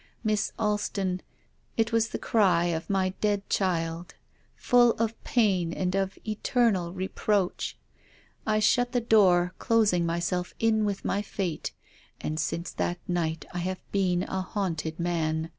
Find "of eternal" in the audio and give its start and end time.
5.93-6.91